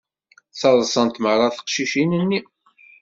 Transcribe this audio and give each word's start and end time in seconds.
Ttaḍsant 0.51 1.21
meṛṛa 1.23 1.47
teqcicin-nni. 1.55 2.39